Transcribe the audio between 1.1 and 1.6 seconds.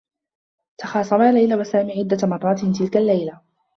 ليلى